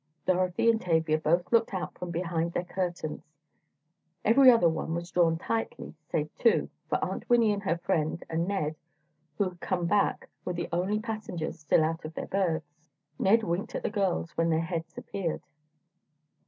Dorothy 0.25 0.67
and 0.67 0.81
Tavia 0.81 1.19
both 1.19 1.51
looked 1.51 1.75
out 1.75 1.93
from 1.95 2.09
behind 2.09 2.53
their 2.53 2.63
curtains. 2.63 3.21
Every 4.25 4.49
other 4.49 4.67
one 4.67 4.95
was 4.95 5.11
drawn 5.11 5.37
tightly, 5.37 5.93
save 6.09 6.35
two, 6.39 6.71
for 6.89 6.97
Aunt 7.05 7.29
Winnie 7.29 7.53
and 7.53 7.61
her 7.61 7.77
friend 7.77 8.23
and 8.27 8.47
Ned, 8.47 8.75
who 9.37 9.43
had 9.49 9.59
come 9.59 9.85
back, 9.85 10.27
were 10.43 10.53
the 10.53 10.69
only 10.71 10.97
passengers 10.99 11.59
still 11.59 11.83
out 11.83 12.03
of 12.03 12.15
their 12.15 12.25
berths. 12.25 12.79
Ned 13.19 13.43
winked 13.43 13.75
at 13.75 13.83
the 13.83 13.91
girls 13.91 14.31
when 14.35 14.49
their 14.49 14.59
heads 14.61 14.97
appeared. 14.97 15.43